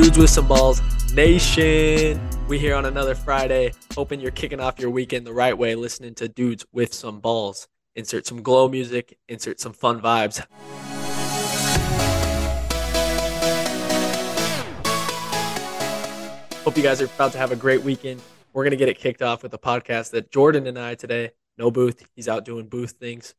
[0.00, 0.80] Dudes with Some Balls
[1.12, 2.20] Nation.
[2.46, 6.14] We here on another Friday, hoping you're kicking off your weekend the right way, listening
[6.14, 7.66] to Dudes with Some Balls.
[7.96, 10.38] Insert some glow music, insert some fun vibes.
[16.62, 18.22] Hope you guys are about to have a great weekend.
[18.52, 21.32] We're going to get it kicked off with a podcast that Jordan and I today,
[21.58, 23.34] no booth, he's out doing booth things,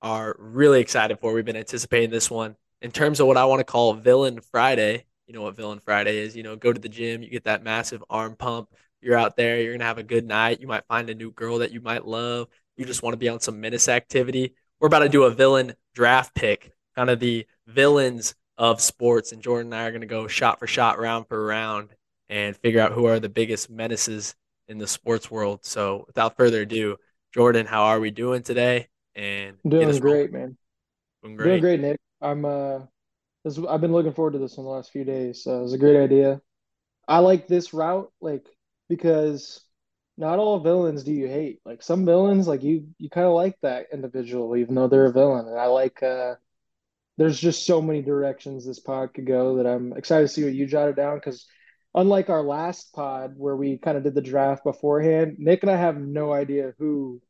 [0.00, 1.34] are really excited for.
[1.34, 5.04] We've been anticipating this one in terms of what I want to call Villain Friday.
[5.28, 6.34] You know what Villain Friday is.
[6.34, 8.70] You know, go to the gym, you get that massive arm pump.
[9.00, 10.60] You're out there, you're going to have a good night.
[10.60, 12.48] You might find a new girl that you might love.
[12.76, 14.54] You just want to be on some menace activity.
[14.80, 19.32] We're about to do a villain draft pick, kind of the villains of sports.
[19.32, 21.90] And Jordan and I are going to go shot for shot, round for round,
[22.28, 24.34] and figure out who are the biggest menaces
[24.66, 25.64] in the sports world.
[25.64, 26.96] So without further ado,
[27.32, 28.88] Jordan, how are we doing today?
[29.14, 30.56] And doing great, man.
[31.22, 31.46] Doing great.
[31.46, 31.98] Doing great, Nick.
[32.20, 32.80] I'm uh
[33.56, 35.42] this I've been looking forward to this in the last few days.
[35.44, 36.40] So it was a great idea.
[37.06, 38.46] I like this route, like
[38.88, 39.62] because
[40.16, 41.60] not all villains do you hate.
[41.64, 45.12] Like some villains, like you you kind of like that individual, even though they're a
[45.12, 45.46] villain.
[45.48, 46.34] And I like uh
[47.16, 50.54] there's just so many directions this pod could go that I'm excited to see what
[50.54, 51.46] you jotted down because
[51.94, 55.76] unlike our last pod where we kind of did the draft beforehand, Nick and I
[55.76, 57.20] have no idea who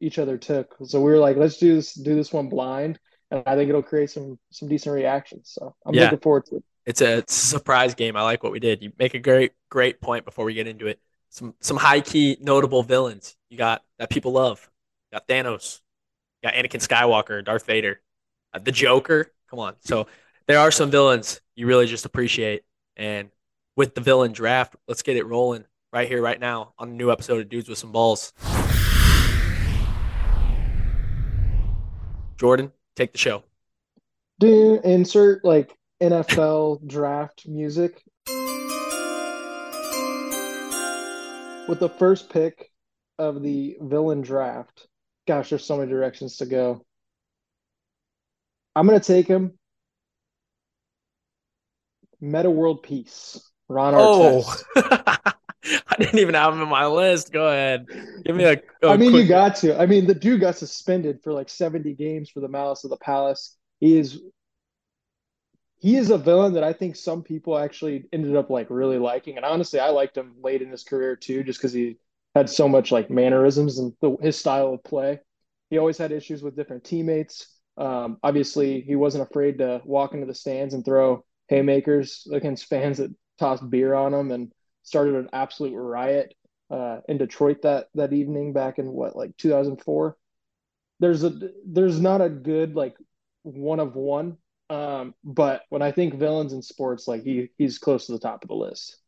[0.00, 0.74] each other took.
[0.84, 2.98] So we were like, let's do this do this one blind,
[3.32, 5.50] and I think it'll create some some decent reactions.
[5.52, 6.04] So I'm yeah.
[6.04, 6.64] looking forward to it.
[6.84, 8.16] It's a, it's a surprise game.
[8.16, 8.82] I like what we did.
[8.82, 11.00] You make a great great point before we get into it.
[11.30, 14.68] Some some high key notable villains you got that people love.
[15.10, 15.80] You got Thanos.
[16.42, 18.00] You got Anakin Skywalker, Darth Vader,
[18.52, 19.32] uh, the Joker.
[19.48, 19.74] Come on.
[19.80, 20.06] So
[20.46, 22.64] there are some villains you really just appreciate,
[22.96, 23.30] and
[23.76, 24.76] with the villain draft.
[24.86, 27.78] Let's get it rolling right here, right now on a new episode of Dudes with
[27.78, 28.32] Some Balls.
[32.36, 33.44] Jordan, take the show.
[34.38, 38.02] Do insert like NFL draft music.
[41.68, 42.70] With the first pick
[43.18, 44.88] of the villain draft,
[45.28, 46.84] gosh, there's so many directions to go.
[48.74, 49.52] I'm going to take him.
[52.20, 53.40] Metta World Peace.
[53.68, 54.64] Ron Artest.
[54.76, 55.16] Oh,
[55.98, 57.32] I didn't even have him in my list.
[57.32, 57.86] Go ahead,
[58.24, 58.60] give me a.
[58.82, 59.22] a I mean, quick...
[59.22, 59.80] you got to.
[59.80, 62.96] I mean, the dude got suspended for like seventy games for the Malice of the
[62.96, 63.56] Palace.
[63.80, 64.20] He is.
[65.78, 69.36] He is a villain that I think some people actually ended up like really liking,
[69.36, 71.96] and honestly, I liked him late in his career too, just because he
[72.34, 75.20] had so much like mannerisms and the, his style of play.
[75.70, 77.48] He always had issues with different teammates.
[77.76, 82.98] Um, obviously, he wasn't afraid to walk into the stands and throw haymakers against fans
[82.98, 84.30] that tossed beer on him.
[84.30, 86.34] and started an absolute riot
[86.70, 90.16] uh, in Detroit that that evening back in what like 2004.
[91.00, 91.32] There's a
[91.66, 92.96] there's not a good like
[93.42, 94.38] one of one,
[94.70, 98.42] um, but when I think villains in sports, like he he's close to the top
[98.42, 98.98] of the list.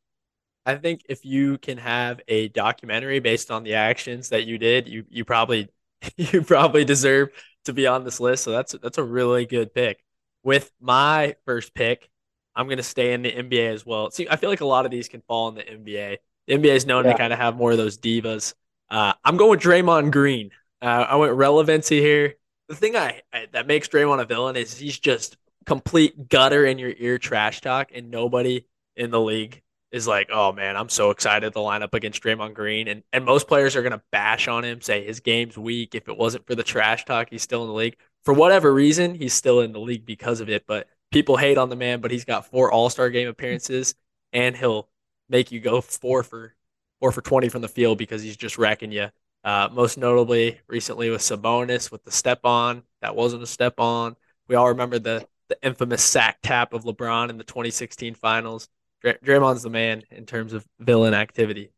[0.67, 4.89] I think if you can have a documentary based on the actions that you did,
[4.89, 5.69] you you probably
[6.17, 7.31] you probably deserve
[7.65, 8.45] to be on this list.
[8.45, 10.03] So that's that's a really good pick.
[10.43, 12.11] With my first pick,
[12.57, 14.11] I'm going to stay in the NBA as well.
[14.11, 16.19] See, I feel like a lot of these can fall in the NBA.
[16.47, 17.13] The NBA is known yeah.
[17.13, 18.55] to kind of have more of those divas.
[18.91, 20.51] Uh, I'm going with Draymond Green.
[20.81, 22.35] Uh, I went relevancy here.
[22.69, 26.79] The thing I, I, that makes Draymond a villain is he's just complete gutter in
[26.79, 28.67] your ear trash talk, and nobody
[28.97, 29.63] in the league
[29.95, 32.89] is like, oh man, I'm so excited to line up against Draymond Green.
[32.89, 35.95] And and most players are gonna bash on him, say his game's weak.
[35.95, 37.97] If it wasn't for the trash talk, he's still in the league.
[38.25, 40.65] For whatever reason, he's still in the league because of it.
[40.67, 43.95] But people hate on the man, but he's got four All Star game appearances,
[44.33, 44.89] and he'll
[45.31, 46.55] make you go four for
[47.01, 49.09] four for twenty from the field because he's just wrecking you.
[49.45, 54.17] Uh, most notably, recently with Sabonis with the step on that wasn't a step on.
[54.49, 58.69] We all remember the the infamous sack tap of LeBron in the 2016 Finals.
[59.01, 61.71] Dray- Draymond's the man in terms of villain activity.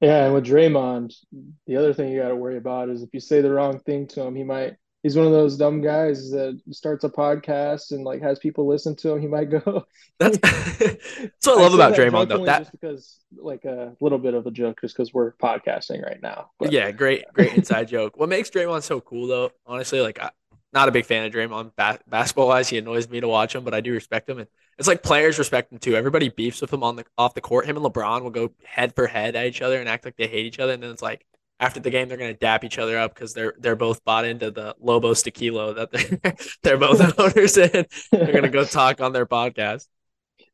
[0.00, 1.14] Yeah, and with Draymond,
[1.66, 4.06] the other thing you got to worry about is if you say the wrong thing
[4.08, 4.76] to him, he might
[5.06, 8.96] he's one of those dumb guys that starts a podcast and like has people listen
[8.96, 9.20] to him.
[9.20, 9.86] He might go.
[10.18, 12.44] That's, that's what I love about Draymond though.
[12.44, 16.20] That just because like a little bit of a joke, just because we're podcasting right
[16.20, 16.50] now.
[16.58, 16.72] But.
[16.72, 18.16] Yeah, great, great inside joke.
[18.16, 20.30] What makes Draymond so cool though, honestly, like I,
[20.72, 22.68] not a big fan of Draymond ba- basketball wise.
[22.68, 24.48] He annoys me to watch him, but I do respect him, and
[24.78, 25.94] it's like players respect him too.
[25.94, 27.66] Everybody beefs with him on the off the court.
[27.66, 30.26] Him and LeBron will go head for head at each other and act like they
[30.26, 31.26] hate each other, and then it's like
[31.58, 34.24] after the game they're going to dap each other up because they're they're both bought
[34.24, 37.86] into the Lobos tequila that they're they're both owners in.
[38.12, 39.86] They're going to go talk on their podcast.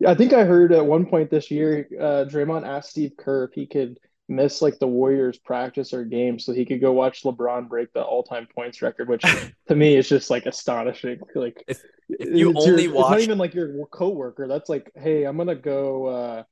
[0.07, 3.53] I think I heard at one point this year, uh, Draymond asked Steve Kerr if
[3.53, 7.69] he could miss like the Warriors practice or game so he could go watch LeBron
[7.69, 9.23] break the all-time points record, which
[9.69, 11.21] to me is just like astonishing.
[11.35, 14.49] Like if, if you only your, watch, it's not even like your coworker.
[14.49, 16.07] That's like, hey, I'm gonna go.
[16.07, 16.43] uh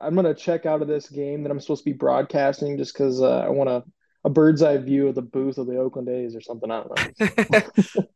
[0.00, 3.20] I'm gonna check out of this game that I'm supposed to be broadcasting just because
[3.20, 3.84] uh, I want a,
[4.24, 6.70] a bird's eye view of the booth of the Oakland A's or something.
[6.70, 7.26] I don't know.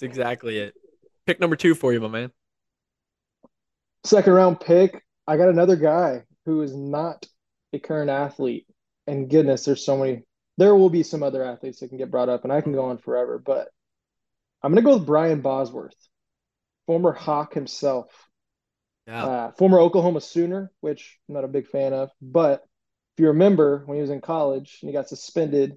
[0.00, 0.74] That's exactly it.
[1.26, 2.32] Pick number two for you, my man.
[4.04, 5.04] Second round pick.
[5.26, 7.26] I got another guy who is not
[7.72, 8.66] a current athlete.
[9.06, 10.22] And goodness, there's so many.
[10.56, 12.86] There will be some other athletes that can get brought up, and I can go
[12.86, 13.38] on forever.
[13.38, 13.68] But
[14.62, 15.96] I'm going to go with Brian Bosworth,
[16.86, 18.08] former Hawk himself.
[19.06, 19.24] Yeah.
[19.24, 22.10] Uh, former Oklahoma Sooner, which I'm not a big fan of.
[22.20, 22.62] But
[23.14, 25.76] if you remember when he was in college and he got suspended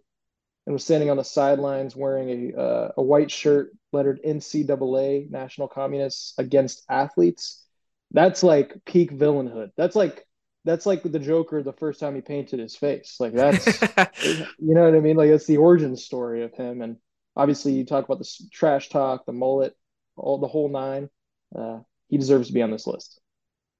[0.65, 5.67] and was standing on the sidelines wearing a, uh, a white shirt lettered NCAA, National
[5.67, 7.63] Communists Against Athletes,
[8.11, 9.71] that's like peak villainhood.
[9.75, 10.25] That's like
[10.65, 13.17] that's like the Joker the first time he painted his face.
[13.19, 13.65] Like that's
[14.23, 15.17] you know what I mean?
[15.17, 16.81] Like that's the origin story of him.
[16.81, 16.97] And
[17.35, 19.75] obviously you talk about the trash talk, the mullet,
[20.15, 21.09] all the whole nine.
[21.53, 21.79] Uh,
[22.09, 23.19] he deserves to be on this list.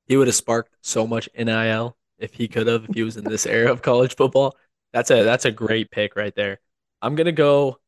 [0.08, 3.24] He would have sparked so much NIL if he could have if he was in
[3.24, 4.56] this era of college football.
[4.92, 6.60] That's a that's a great pick right there.
[7.02, 7.80] I'm gonna go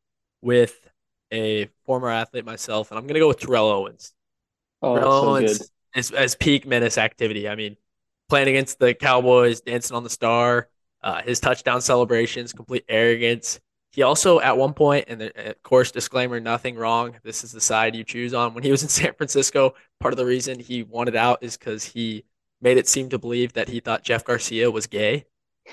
[0.41, 0.89] with
[1.31, 4.13] a former athlete myself, and I'm gonna go with Terrell Owens.
[4.81, 7.47] Oh, Terrell so Owens is as peak menace activity.
[7.47, 7.77] I mean,
[8.29, 10.69] playing against the Cowboys, dancing on the star,
[11.01, 13.59] uh, his touchdown celebrations, complete arrogance.
[13.95, 17.15] He also, at one point, and uh, of course, disclaimer, nothing wrong.
[17.23, 18.53] This is the side you choose on.
[18.53, 21.85] When he was in San Francisco, part of the reason he wanted out is because
[21.85, 22.25] he
[22.59, 25.23] made it seem to believe that he thought Jeff Garcia was gay.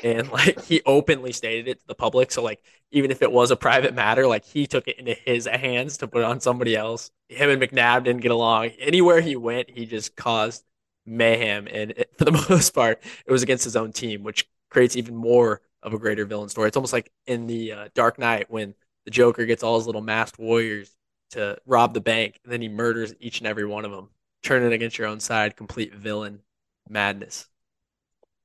[0.04, 2.30] And like he openly stated it to the public.
[2.30, 5.46] So, like, even if it was a private matter, like he took it into his
[5.46, 7.10] hands to put it on somebody else.
[7.28, 8.68] Him and McNabb didn't get along.
[8.78, 10.62] Anywhere he went, he just caused
[11.04, 11.66] mayhem.
[11.66, 15.16] And it, for the most part, it was against his own team, which creates even
[15.16, 16.68] more of a greater villain story.
[16.68, 18.74] It's almost like in the uh, Dark Knight when
[19.04, 20.94] the Joker gets all his little masked warriors
[21.30, 24.10] to rob the bank, and then he murders each and every one of them.
[24.42, 26.40] Turn it against your own side, complete villain
[26.88, 27.46] madness.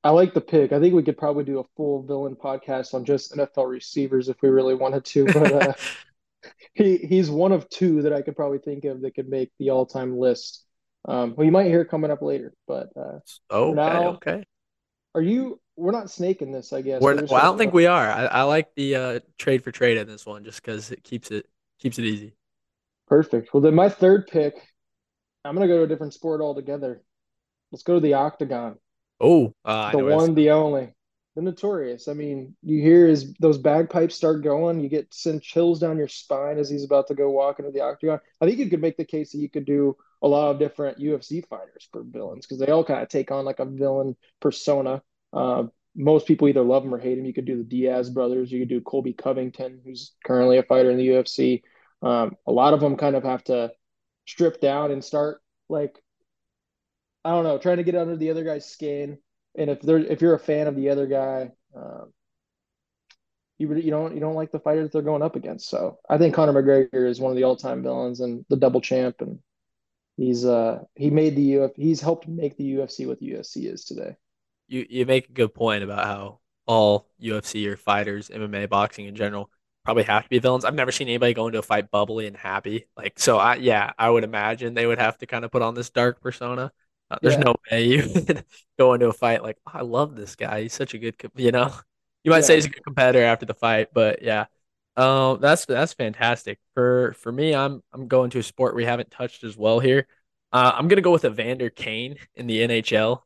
[0.04, 0.72] I like the pick.
[0.72, 4.40] I think we could probably do a full villain podcast on just NFL receivers if
[4.42, 5.24] we really wanted to.
[5.26, 5.72] But uh,
[6.74, 9.70] he he's one of two that I could probably think of that could make the
[9.70, 10.64] all time list.
[11.06, 13.18] Um, well, you might hear coming up later, but uh,
[13.50, 14.44] oh, okay, now, okay.
[15.18, 15.60] Are you?
[15.74, 17.02] We're not snaking this, I guess.
[17.02, 18.08] We're, well, I don't think we are.
[18.08, 21.32] I, I like the uh, trade for trade in this one, just because it keeps
[21.32, 21.46] it
[21.80, 22.34] keeps it easy.
[23.08, 23.52] Perfect.
[23.52, 24.54] Well, then my third pick,
[25.44, 27.02] I'm gonna go to a different sport altogether.
[27.72, 28.76] Let's go to the octagon.
[29.20, 30.94] Oh, uh, the one, the only,
[31.34, 32.06] the notorious.
[32.06, 36.06] I mean, you hear his those bagpipes start going, you get send chills down your
[36.06, 38.20] spine as he's about to go walk into the octagon.
[38.40, 40.98] I think you could make the case that you could do a lot of different
[40.98, 45.02] UFC fighters for villains because they all kind of take on like a villain persona.
[45.32, 45.64] Uh,
[45.94, 47.24] most people either love him or hate him.
[47.24, 48.52] You could do the Diaz brothers.
[48.52, 51.62] You could do Colby Covington, who's currently a fighter in the UFC.
[52.02, 53.72] Um, a lot of them kind of have to
[54.26, 55.98] strip down and start like
[57.24, 59.18] I don't know, trying to get under the other guy's skin.
[59.56, 62.12] And if they're if you're a fan of the other guy, um,
[63.58, 65.68] you you don't you don't like the fighter that they're going up against.
[65.68, 68.80] So I think Conor McGregor is one of the all time villains and the double
[68.80, 69.40] champ, and
[70.16, 73.84] he's uh he made the Uf he's helped make the UFC what the UFC is
[73.84, 74.16] today.
[74.68, 79.16] You you make a good point about how all UFC or fighters, MMA, boxing in
[79.16, 79.50] general,
[79.84, 80.64] probably have to be villains.
[80.64, 82.86] I've never seen anybody go into a fight bubbly and happy.
[82.96, 85.74] Like so, I yeah, I would imagine they would have to kind of put on
[85.74, 86.70] this dark persona.
[87.10, 87.40] Uh, there's yeah.
[87.40, 88.24] no way you
[88.78, 90.62] go into a fight like, oh, I love this guy.
[90.62, 91.72] He's such a good, you know.
[92.24, 92.42] You might yeah.
[92.42, 94.46] say he's a good competitor after the fight, but yeah,
[94.96, 96.58] um, that's that's fantastic.
[96.74, 100.06] For for me, I'm I'm going to a sport we haven't touched as well here.
[100.52, 103.22] Uh, I'm gonna go with Evander Kane in the NHL.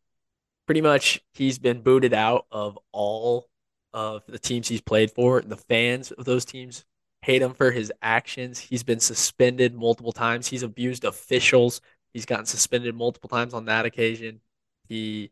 [0.72, 3.50] Pretty much, he's been booted out of all
[3.92, 5.42] of the teams he's played for.
[5.42, 6.86] The fans of those teams
[7.20, 8.58] hate him for his actions.
[8.58, 10.46] He's been suspended multiple times.
[10.46, 14.40] He's abused officials He's gotten suspended multiple times on that occasion.
[14.88, 15.30] He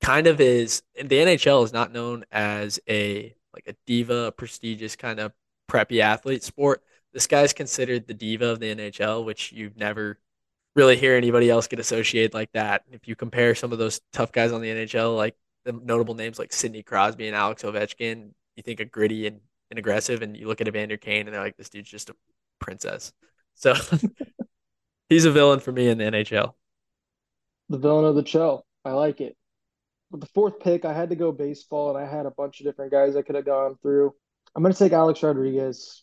[0.00, 5.20] kind of is the NHL is not known as a like a diva, prestigious kind
[5.20, 5.32] of
[5.70, 6.82] preppy athlete sport.
[7.12, 10.18] This guy's considered the diva of the NHL, which you've never
[10.74, 12.82] really hear anybody else get associated like that.
[12.90, 16.38] If you compare some of those tough guys on the NHL, like the notable names
[16.38, 19.40] like Sidney Crosby and Alex Ovechkin, you think of gritty and,
[19.70, 22.16] and aggressive, and you look at Evander Kane and they're like, this dude's just a
[22.60, 23.12] princess.
[23.56, 23.72] So
[25.08, 26.54] He's a villain for me in the NHL.
[27.68, 28.64] The villain of the show.
[28.84, 29.36] I like it.
[30.10, 32.66] With the fourth pick, I had to go baseball, and I had a bunch of
[32.66, 34.14] different guys I could have gone through.
[34.54, 36.02] I'm going to take Alex Rodriguez.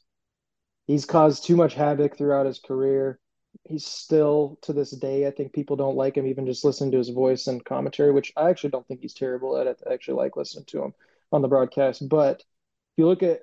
[0.87, 3.19] He's caused too much havoc throughout his career.
[3.63, 5.27] He's still to this day.
[5.27, 8.33] I think people don't like him even just listening to his voice and commentary, which
[8.35, 9.67] I actually don't think he's terrible at.
[9.67, 10.93] I actually like listening to him
[11.31, 12.07] on the broadcast.
[12.07, 13.41] But if you look at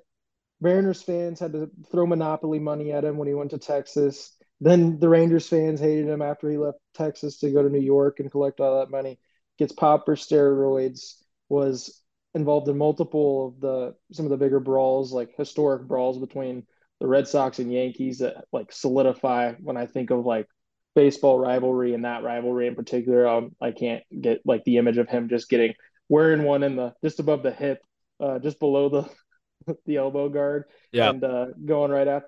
[0.61, 4.35] Mariners fans had to throw monopoly money at him when he went to Texas.
[4.61, 8.19] Then the Rangers fans hated him after he left Texas to go to New York
[8.19, 9.19] and collect all that money.
[9.57, 11.15] Gets popped for steroids.
[11.47, 12.01] Was
[12.35, 16.67] involved in multiple of the some of the bigger brawls, like historic brawls between
[16.99, 20.47] the Red Sox and Yankees that like solidify when I think of like
[20.95, 23.27] baseball rivalry and that rivalry in particular.
[23.27, 25.73] Um, I can't get like the image of him just getting
[26.09, 27.79] wearing one in the just above the hip,
[28.19, 31.09] uh, just below the the elbow guard, yeah.
[31.09, 32.23] and uh, going right out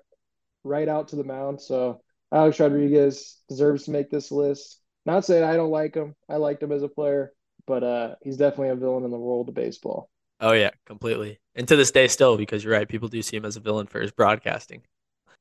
[0.64, 1.60] right out to the mound.
[1.60, 2.00] So
[2.32, 4.80] Alex Rodriguez deserves to make this list.
[5.04, 6.14] Not saying I don't like him.
[6.28, 7.32] I liked him as a player,
[7.66, 10.08] but uh, he's definitely a villain in the world of baseball.
[10.40, 11.40] Oh yeah, completely.
[11.54, 13.86] And to this day still, because you're right, people do see him as a villain
[13.86, 14.82] for his broadcasting.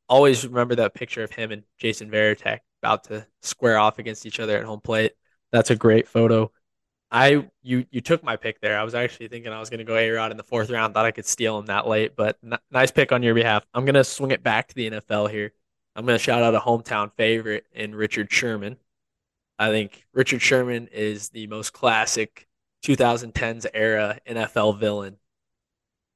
[0.10, 4.40] Always remember that picture of him and Jason Varitek about to square off against each
[4.40, 5.14] other at home plate.
[5.52, 6.52] That's a great photo.
[7.12, 8.80] I you you took my pick there.
[8.80, 10.94] I was actually thinking I was going to go A Rod in the fourth round.
[10.94, 13.66] Thought I could steal him that late, but n- nice pick on your behalf.
[13.74, 15.52] I'm going to swing it back to the NFL here.
[15.96, 18.78] I'm going to shout out a hometown favorite in Richard Sherman.
[19.60, 22.48] I think Richard Sherman is the most classic
[22.86, 25.18] 2010s era NFL villain.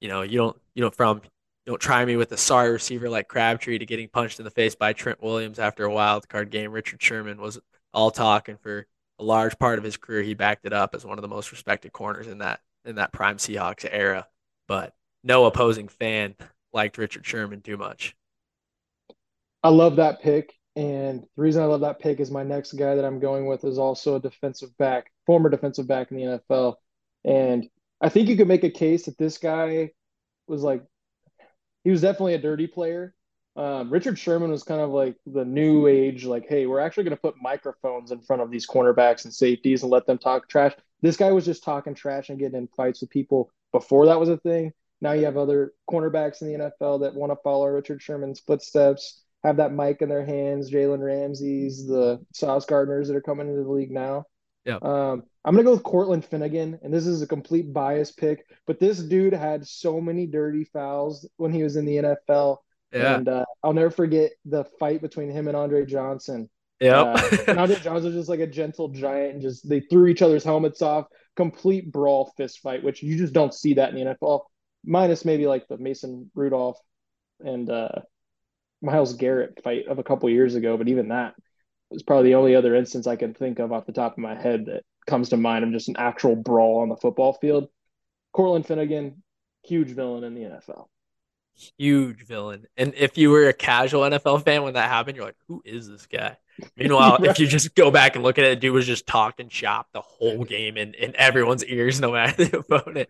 [0.01, 3.09] You know, you don't you don't from you don't try me with a sorry receiver
[3.09, 6.51] like Crabtree to getting punched in the face by Trent Williams after a wild card
[6.51, 6.71] game.
[6.71, 7.59] Richard Sherman was
[7.93, 8.85] all talking for
[9.19, 11.51] a large part of his career, he backed it up as one of the most
[11.51, 14.27] respected corners in that in that prime Seahawks era.
[14.67, 16.35] But no opposing fan
[16.73, 18.15] liked Richard Sherman too much.
[19.63, 20.53] I love that pick.
[20.75, 23.63] And the reason I love that pick is my next guy that I'm going with
[23.63, 26.75] is also a defensive back, former defensive back in the NFL.
[27.23, 27.69] And
[28.01, 29.91] I think you could make a case that this guy
[30.47, 30.83] was like,
[31.83, 33.13] he was definitely a dirty player,
[33.55, 37.15] um, Richard Sherman was kind of like the new age, like, hey, we're actually going
[37.15, 40.73] to put microphones in front of these cornerbacks and safeties and let them talk trash.
[41.01, 44.29] This guy was just talking trash and getting in fights with people before that was
[44.29, 44.73] a thing.
[44.99, 49.23] Now you have other cornerbacks in the NFL that want to follow Richard Sherman's footsteps,
[49.43, 50.71] have that mic in their hands.
[50.71, 54.25] Jalen Ramsey's, the Sauce Gardeners that are coming into the league now.
[54.65, 54.79] Yeah.
[54.81, 58.79] Um, I'm gonna go with Cortland Finnegan, and this is a complete bias pick, but
[58.79, 62.57] this dude had so many dirty fouls when he was in the NFL
[62.95, 63.15] yeah.
[63.15, 66.49] And uh, I'll never forget the fight between him and Andre Johnson.
[66.79, 67.01] Yeah.
[67.01, 70.43] Uh, Andre Johnson was just like a gentle giant and just they threw each other's
[70.43, 71.07] helmets off.
[71.35, 74.43] Complete brawl fist fight, which you just don't see that in the NFL.
[74.85, 76.79] Minus maybe like the Mason Rudolph
[77.41, 77.89] and uh,
[78.81, 81.33] Myles Garrett fight of a couple years ago, but even that
[81.89, 84.35] was probably the only other instance I can think of off the top of my
[84.35, 87.67] head that comes to mind of just an actual brawl on the football field.
[88.33, 89.23] Cortland Finnegan,
[89.63, 90.87] huge villain in the NFL
[91.77, 92.67] huge villain.
[92.77, 95.89] And if you were a casual NFL fan when that happened, you're like, who is
[95.89, 96.37] this guy?
[96.77, 97.29] Meanwhile, right.
[97.29, 100.01] if you just go back and look at it, dude was just talking shop the
[100.01, 103.09] whole game in, in everyone's ears, no matter the opponent.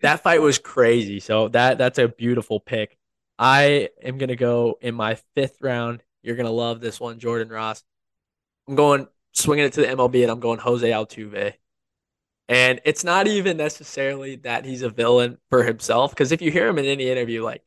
[0.00, 1.20] That fight was crazy.
[1.20, 2.98] So that that's a beautiful pick.
[3.38, 6.02] I am gonna go in my fifth round.
[6.22, 7.82] You're gonna love this one, Jordan Ross.
[8.68, 11.54] I'm going swinging it to the MLB, and I'm going Jose Altuve.
[12.48, 16.68] And it's not even necessarily that he's a villain for himself, because if you hear
[16.68, 17.62] him in any interview, like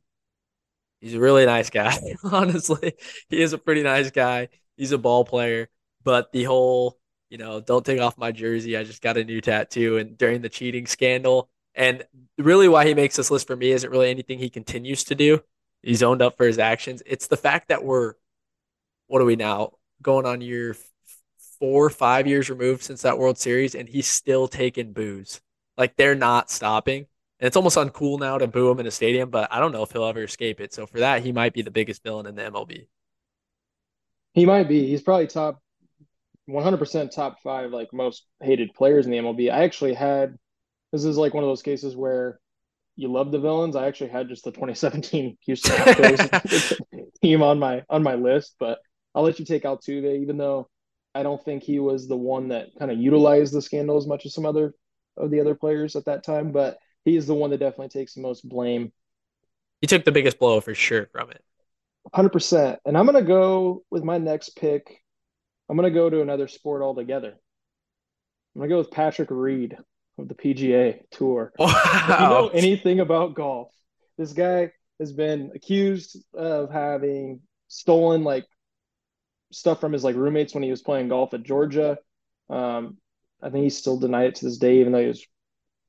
[1.06, 1.96] He's a really nice guy.
[2.24, 2.94] Honestly,
[3.30, 4.50] he is a pretty nice guy.
[4.76, 5.70] He's a ball player,
[6.04, 6.98] but the whole,
[7.30, 8.76] you know, don't take off my jersey.
[8.76, 12.04] I just got a new tattoo, and during the cheating scandal, and
[12.40, 15.42] really why he makes this list for me isn't really anything he continues to do.
[15.84, 17.04] He's owned up for his actions.
[17.06, 18.14] It's the fact that we're,
[19.06, 20.76] what are we now going on year
[21.60, 25.42] four, five years removed since that World Series, and he's still taking boos.
[25.78, 27.06] Like they're not stopping.
[27.40, 29.84] And it's almost uncool now to boo him in a stadium, but I don't know
[29.84, 30.74] if he'll ever escape it.
[30.74, 32.88] So for that, he might be the biggest villain in the MLB.
[34.34, 34.88] He might be.
[34.88, 35.62] He's probably top
[36.50, 39.52] 100% top five, like most hated players in the MLB.
[39.52, 40.38] I actually had
[40.92, 42.40] this is like one of those cases where
[42.96, 43.76] you love the villains.
[43.76, 46.30] I actually had just the 2017 Houston
[47.22, 48.80] team on my on my list, but
[49.16, 50.70] I'll let you take Altuve, even though
[51.16, 54.26] I don't think he was the one that kind of utilized the scandal as much
[54.26, 54.76] as some other
[55.16, 56.52] of the other players at that time.
[56.52, 58.92] But he is the one that definitely takes the most blame.
[59.80, 61.42] He took the biggest blow for sure from it.
[62.14, 62.78] 100%.
[62.86, 65.02] And I'm going to go with my next pick.
[65.70, 67.30] I'm going to go to another sport altogether.
[67.30, 69.78] I'm going to go with Patrick Reed
[70.18, 71.54] of the PGA Tour.
[71.58, 71.68] Wow.
[71.76, 73.72] If you know anything about golf,
[74.18, 78.46] this guy has been accused of having stolen like
[79.52, 81.98] stuff from his like roommates when he was playing golf at Georgia.
[82.50, 82.98] Um,
[83.42, 85.26] I think he still denied it to this day, even though he was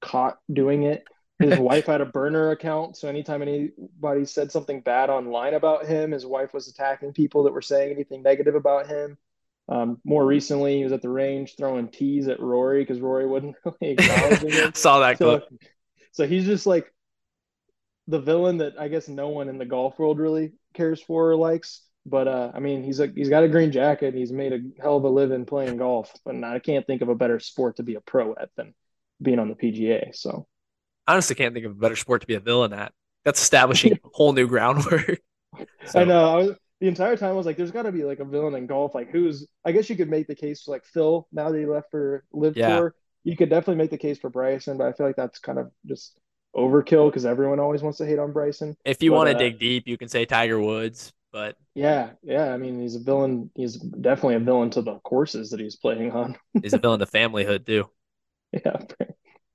[0.01, 1.05] caught doing it.
[1.39, 6.13] his wife had a burner account, so anytime anybody said something bad online about him,
[6.13, 9.19] his wife was attacking people that were saying anything negative about him.
[9.69, 13.57] Um, more recently, he was at the range throwing tees at Rory because Rory wouldn't
[13.65, 14.73] really acknowledge him.
[14.75, 15.63] Saw that so, clip.
[16.13, 16.93] So he's just like
[18.07, 21.37] the villain that I guess no one in the golf world really cares for or
[21.37, 21.83] likes.
[22.09, 24.09] But uh, I mean, he's a, he's got a green jacket.
[24.09, 27.09] And he's made a hell of a living playing golf, and I can't think of
[27.09, 28.75] a better sport to be a pro at than
[29.21, 30.15] being on the PGA.
[30.15, 30.47] So,
[31.09, 32.93] honestly, can't think of a better sport to be a villain at.
[33.25, 35.21] That's establishing whole new groundwork.
[35.87, 36.01] So.
[36.01, 36.29] I know.
[36.29, 38.55] I was, the entire time I was like, "There's got to be like a villain
[38.55, 38.95] in golf.
[38.95, 39.47] Like, who's?
[39.65, 42.25] I guess you could make the case for like Phil now that he left for
[42.33, 42.77] LIV yeah.
[42.77, 42.95] Tour.
[43.25, 45.71] You could definitely make the case for Bryson, but I feel like that's kind of
[45.87, 46.19] just
[46.55, 48.77] overkill because everyone always wants to hate on Bryson.
[48.85, 52.51] If you want to uh, dig deep, you can say Tiger Woods, but yeah, yeah.
[52.51, 53.51] I mean, he's a villain.
[53.55, 56.35] He's definitely a villain to the courses that he's playing on.
[56.63, 57.91] he's a villain to familyhood too.
[58.53, 58.81] Yeah.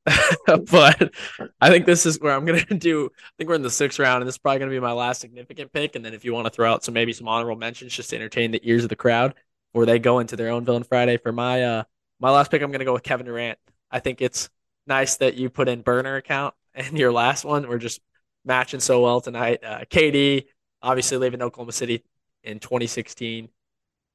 [0.46, 1.12] but
[1.60, 3.10] I think this is where I'm gonna do.
[3.12, 5.22] I think we're in the sixth round, and this is probably gonna be my last
[5.22, 5.96] significant pick.
[5.96, 8.16] And then if you want to throw out some maybe some honorable mentions just to
[8.16, 9.34] entertain the ears of the crowd,
[9.74, 11.84] or they go into their own villain Friday for my uh
[12.20, 13.58] my last pick, I'm gonna go with Kevin Durant.
[13.90, 14.52] I think it's
[14.86, 17.68] nice that you put in burner account and your last one.
[17.68, 18.02] We're just
[18.46, 19.64] matching so well tonight.
[19.64, 20.46] Uh, KD,
[20.82, 22.04] obviously leaving Oklahoma City
[22.44, 23.50] in 2016,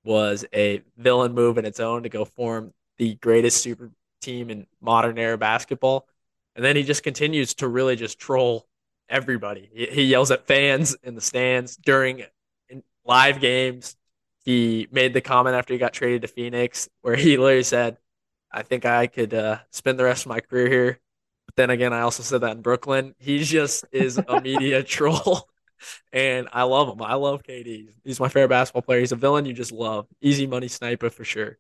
[0.05, 4.67] was a villain move in its own to go form the greatest super team in
[4.81, 6.07] modern era basketball.
[6.55, 8.67] And then he just continues to really just troll
[9.09, 9.69] everybody.
[9.73, 12.25] He, he yells at fans in the stands during
[13.05, 13.97] live games.
[14.45, 17.99] He made the comment after he got traded to Phoenix where he literally said,
[18.51, 21.01] I think I could uh, spend the rest of my career here
[21.47, 23.15] but then again, I also said that in Brooklyn.
[23.19, 25.49] He just is a media troll.
[26.13, 27.03] And I love him.
[27.03, 27.89] I love KD.
[28.05, 29.01] He's my favorite basketball player.
[29.01, 30.07] He's a villain you just love.
[30.21, 31.59] Easy money sniper for sure.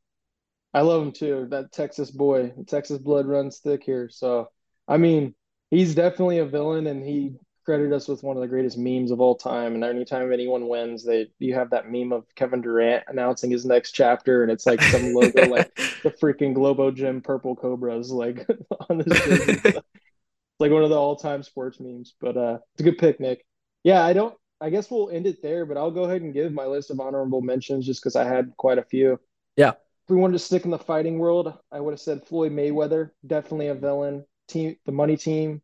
[0.75, 1.46] I love him too.
[1.50, 4.08] That Texas boy, Texas blood runs thick here.
[4.11, 4.49] So,
[4.87, 5.35] I mean,
[5.70, 9.20] he's definitely a villain, and he credited us with one of the greatest memes of
[9.20, 9.75] all time.
[9.75, 13.92] And anytime anyone wins, they you have that meme of Kevin Durant announcing his next
[13.92, 18.46] chapter, and it's like some logo like the freaking Globo Gym purple cobras like
[18.90, 19.61] on this jersey.
[19.64, 22.14] it's like one of the all time sports memes.
[22.20, 23.44] But uh it's a good pick, Nick.
[23.87, 26.52] Yeah, I don't I guess we'll end it there, but I'll go ahead and give
[26.52, 29.20] my list of honorable mentions just because I had quite a few.
[29.57, 29.70] Yeah.
[29.70, 33.11] If we wanted to stick in the fighting world, I would have said Floyd Mayweather,
[33.25, 34.25] definitely a villain.
[34.49, 35.62] Team the money team,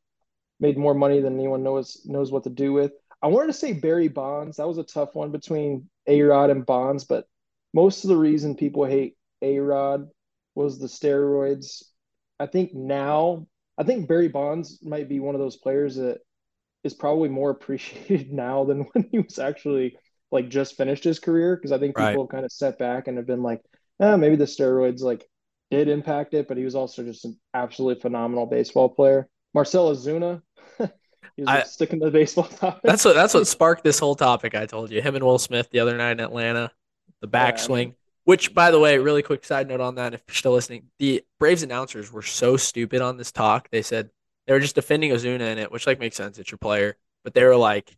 [0.61, 2.92] made more money than anyone knows knows what to do with.
[3.22, 4.58] I wanted to say Barry Bonds.
[4.58, 7.26] That was a tough one between A Rod and Bonds, but
[7.74, 10.08] most of the reason people hate A Rod
[10.54, 11.82] was the steroids.
[12.38, 16.20] I think now, I think Barry Bonds might be one of those players that
[16.84, 19.96] is probably more appreciated now than when he was actually
[20.30, 21.56] like just finished his career.
[21.56, 22.18] Because I think people right.
[22.18, 23.62] have kind of set back and have been like,
[24.00, 25.26] eh, maybe the steroids like
[25.70, 29.28] did impact it, but he was also just an absolutely phenomenal baseball player.
[29.54, 30.42] Marcell Ozuna,
[31.36, 32.82] He's I, sticking to the baseball topic.
[32.82, 34.54] That's what that's what sparked this whole topic.
[34.54, 36.70] I told you him and Will Smith the other night in Atlanta,
[37.20, 37.88] the backswing.
[37.88, 37.92] Yeah,
[38.24, 41.24] which, by the way, really quick side note on that, if you're still listening, the
[41.40, 43.68] Braves announcers were so stupid on this talk.
[43.70, 44.10] They said
[44.46, 46.38] they were just defending Ozuna in it, which like makes sense.
[46.38, 47.96] It's your player, but they were like,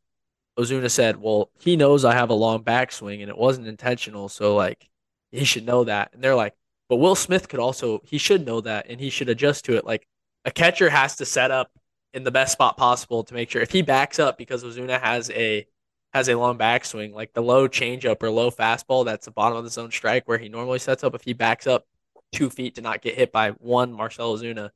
[0.58, 4.54] Ozuna said, "Well, he knows I have a long backswing and it wasn't intentional, so
[4.54, 4.88] like
[5.32, 6.54] he should know that." And they're like,
[6.88, 9.84] "But Will Smith could also he should know that and he should adjust to it."
[9.84, 10.06] Like
[10.44, 11.70] a catcher has to set up
[12.12, 15.30] in the best spot possible to make sure if he backs up because Ozuna has
[15.30, 15.66] a
[16.12, 19.64] has a long backswing, like the low changeup or low fastball that's the bottom of
[19.64, 21.14] the zone strike where he normally sets up.
[21.14, 21.86] If he backs up
[22.32, 24.70] two feet to not get hit by one Marcell Ozuna,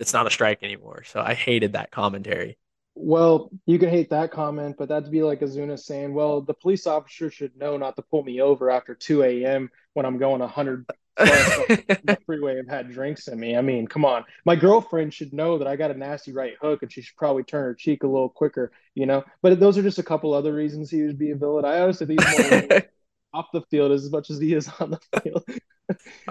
[0.00, 1.04] it's not a strike anymore.
[1.04, 2.58] So I hated that commentary.
[2.96, 6.86] Well, you can hate that comment, but that'd be like Ozuna saying, "Well, the police
[6.86, 9.70] officer should know not to pull me over after 2 a.m.
[9.94, 10.86] when I'm going 100
[11.16, 13.56] the freeway and had drinks in me.
[13.56, 14.24] I mean, come on.
[14.44, 17.42] My girlfriend should know that I got a nasty right hook and she should probably
[17.42, 19.24] turn her cheek a little quicker, you know?
[19.42, 21.64] But those are just a couple other reasons he would be a villain.
[21.64, 22.82] I honestly think he's more
[23.34, 25.44] off the field as much as he is on the field.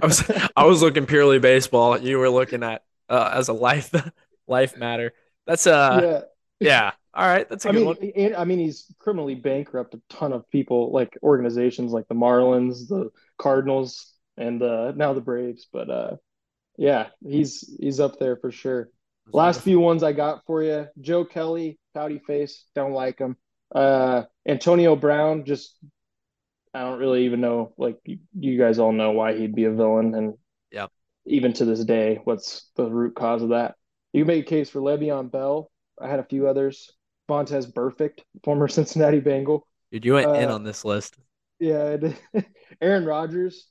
[0.02, 1.98] I was I was looking purely baseball.
[1.98, 3.94] You were looking at uh, as a life
[4.48, 5.14] life matter.
[5.46, 6.22] That's uh
[6.60, 6.68] yeah.
[6.68, 6.92] yeah.
[7.14, 8.12] All right, that's a I good mean, one.
[8.16, 12.88] And, I mean, he's criminally bankrupt a ton of people, like organizations like the Marlins,
[12.88, 15.68] the Cardinals, and uh, now the Braves.
[15.74, 16.16] But uh,
[16.78, 18.90] yeah, he's he's up there for sure.
[19.32, 23.38] Last few ones I got for you: Joe Kelly, pouty face, don't like him.
[23.74, 25.78] Uh, Antonio Brown, just
[26.74, 27.74] I don't really even know.
[27.78, 30.36] Like you, you guys all know why he'd be a villain, and
[31.26, 33.76] even to this day, what's the root cause of that?
[34.14, 35.72] You make a case for Le'Veon Bell.
[36.02, 36.92] I had a few others.
[37.30, 39.66] Vontaze Burfict, former Cincinnati Bengal.
[39.92, 41.18] Dude, you went uh, in on this list.
[41.60, 41.98] Yeah,
[42.82, 43.68] Aaron Rodgers,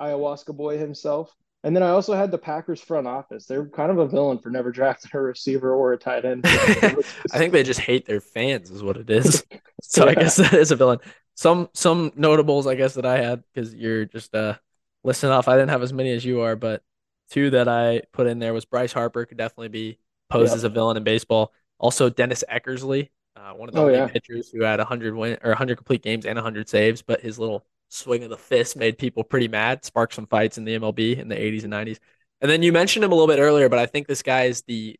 [0.00, 1.32] ayahuasca boy himself.
[1.64, 3.46] And then I also had the Packers front office.
[3.46, 6.42] They're kind of a villain for never drafting a receiver or a tight end.
[6.46, 9.44] I think they just hate their fans, is what it is.
[9.82, 10.10] So yeah.
[10.10, 10.98] I guess that is a villain.
[11.34, 14.54] Some some notables, I guess, that I had because you're just uh
[15.02, 15.48] listening off.
[15.48, 16.82] I didn't have as many as you are, but
[17.30, 19.98] two that I put in there was Bryce Harper could definitely be
[20.30, 21.52] posed as a villain in baseball.
[21.78, 24.06] Also, Dennis Eckersley, uh, one of the oh, yeah.
[24.06, 27.64] pitchers who had 100 win or 100 complete games and 100 saves, but his little
[27.88, 31.28] swing of the fist made people pretty mad, sparked some fights in the MLB in
[31.28, 31.98] the 80s and 90s.
[32.40, 34.62] And then you mentioned him a little bit earlier, but I think this guy is
[34.62, 34.98] the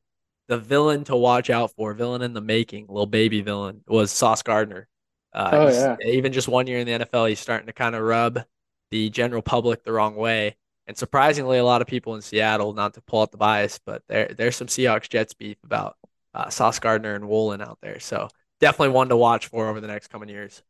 [0.49, 4.43] the villain to watch out for, villain in the making, little baby villain was Sauce
[4.43, 4.89] Gardner.
[5.35, 5.97] Uh, oh, yeah.
[6.07, 8.43] Even just one year in the NFL, he's starting to kind of rub
[8.91, 10.57] the general public the wrong way.
[10.89, 14.03] And surprisingly, a lot of people in Seattle, not to pull out the bias, but
[14.09, 15.97] there there's some Seahawks Jets beef about
[16.33, 18.01] uh, Sauce Gardner and Woolen out there.
[18.01, 20.63] So definitely one to watch for over the next coming years.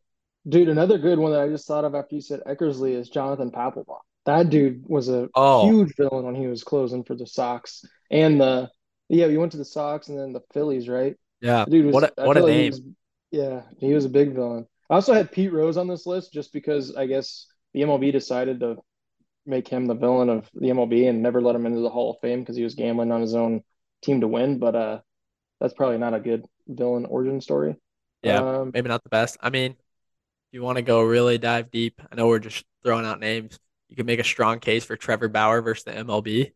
[0.49, 3.53] Dude, another good one that I just thought of after you said Eckersley is Jonathan
[3.53, 4.01] Papelbon.
[4.27, 5.69] That dude was a oh.
[5.69, 8.71] huge villain when he was closing for the Sox and the
[9.09, 9.29] yeah.
[9.29, 11.15] We went to the Sox and then the Phillies, right?
[11.41, 12.59] Yeah, the dude was what a, what a name.
[12.59, 12.83] He was,
[13.31, 14.67] yeah, he was a big villain.
[14.91, 18.61] I also had Pete Rose on this list just because I guess the MLB decided
[18.61, 18.79] to
[19.49, 22.21] make him the villain of the MLB and never let him into the Hall of
[22.21, 23.63] Fame because he was gambling on his own
[24.03, 24.59] team to win.
[24.59, 25.01] But uh,
[25.61, 27.77] that's probably not a good villain origin story.
[28.23, 29.39] Yeah, um, maybe not the best.
[29.41, 33.07] I mean, if you want to go really dive deep, I know we're just throwing
[33.07, 33.59] out names.
[33.89, 36.53] You could make a strong case for Trevor Bauer versus the MLB.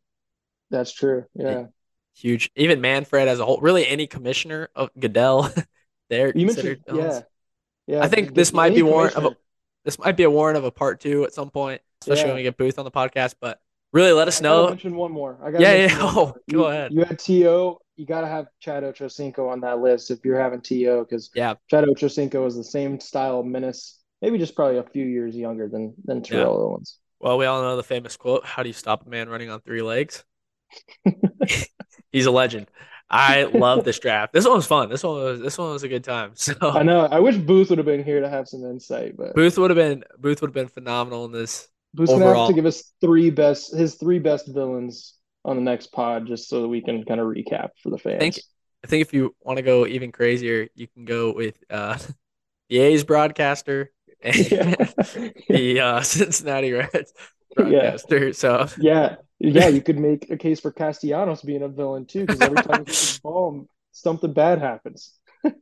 [0.70, 1.24] That's true.
[1.34, 1.66] Yeah.
[2.14, 2.50] Huge.
[2.56, 5.50] Even Manfred as a whole, really any commissioner of Goodell,
[6.10, 7.20] they're you considered Yeah.
[7.86, 8.02] Yeah.
[8.02, 9.36] I think this might be warrant of a
[9.84, 12.26] this might be a warrant of a part two at some point, especially yeah.
[12.28, 13.34] when we get Booth on the podcast.
[13.40, 13.60] But
[13.92, 14.68] really, let us I know.
[14.68, 15.38] Mention one more.
[15.42, 15.96] I got yeah, yeah.
[16.00, 16.92] Oh, you, go ahead.
[16.92, 17.78] You had To.
[17.96, 21.54] You got to have Chad Ochocinco on that list if you're having To, because yeah,
[21.68, 25.94] Chad Ochocinco is the same style menace, maybe just probably a few years younger than
[26.04, 26.64] than Terrell yeah.
[26.64, 26.98] Owens.
[27.20, 29.60] Well, we all know the famous quote: "How do you stop a man running on
[29.60, 30.24] three legs?"
[32.12, 32.68] He's a legend.
[33.12, 34.32] I love this draft.
[34.32, 34.88] This one was fun.
[34.88, 36.32] This one was this one was a good time.
[36.34, 37.06] So I know.
[37.06, 39.76] I wish Booth would have been here to have some insight, but Booth would have
[39.76, 41.68] been Booth would have been phenomenal in this.
[41.94, 42.32] Booth's overall.
[42.32, 46.26] gonna have to give us three best his three best villains on the next pod,
[46.26, 48.16] just so that we can kind of recap for the fans.
[48.16, 48.40] I think,
[48.84, 51.98] I think if you want to go even crazier, you can go with uh,
[52.68, 54.74] the A's broadcaster and yeah.
[55.48, 57.12] the uh, Cincinnati Reds
[57.54, 58.26] broadcaster.
[58.26, 58.32] Yeah.
[58.32, 62.40] So yeah, yeah, you could make a case for Castellanos being a villain too, because
[62.40, 65.12] every time he gets the ball, something bad happens.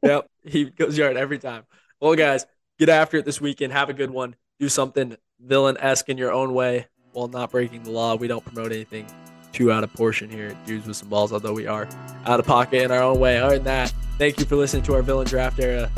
[0.03, 1.65] yep, he goes yard every time.
[2.01, 2.47] Well, guys,
[2.79, 3.73] get after it this weekend.
[3.73, 4.37] Have a good one.
[4.61, 8.15] Do something villain esque in your own way while not breaking the law.
[8.15, 9.07] We don't promote anything
[9.53, 11.89] too out of portion here Dudes with Some Balls, although we are
[12.27, 13.39] out of pocket in our own way.
[13.39, 15.91] Other than that, thank you for listening to our villain draft era.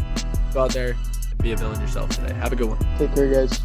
[0.54, 0.96] Go out there
[1.28, 2.32] and be a villain yourself today.
[2.34, 2.78] Have a good one.
[2.98, 3.60] Take care, guys.